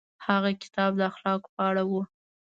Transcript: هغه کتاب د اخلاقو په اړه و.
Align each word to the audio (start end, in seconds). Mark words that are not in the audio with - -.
هغه 0.27 0.49
کتاب 0.61 0.91
د 0.95 1.01
اخلاقو 1.11 1.49
په 1.55 1.61
اړه 1.69 1.83
و. 1.89 1.91